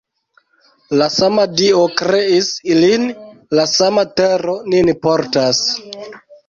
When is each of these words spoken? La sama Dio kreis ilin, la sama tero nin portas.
La 1.01 1.09
sama 1.15 1.45
Dio 1.59 1.83
kreis 2.01 2.51
ilin, 2.73 3.07
la 3.61 3.69
sama 3.77 4.09
tero 4.19 4.61
nin 4.75 4.95
portas. 5.07 5.67